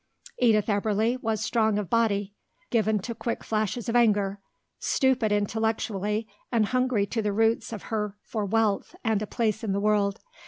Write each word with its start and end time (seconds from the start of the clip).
Edith 0.39 0.65
Eberly 0.65 1.21
was 1.21 1.43
strong 1.43 1.77
of 1.77 1.87
body, 1.87 2.33
given 2.71 2.97
to 3.01 3.13
quick 3.13 3.43
flashes 3.43 3.87
of 3.87 3.95
anger, 3.95 4.39
stupid 4.79 5.31
intellectually 5.31 6.27
and 6.51 6.65
hungry 6.65 7.05
to 7.05 7.21
the 7.21 7.31
roots 7.31 7.71
of 7.71 7.83
her 7.93 8.17
for 8.23 8.43
wealth 8.43 8.95
and 9.03 9.21
a 9.21 9.27
place 9.27 9.63
in 9.63 9.73
the 9.73 9.79
world. 9.79 10.19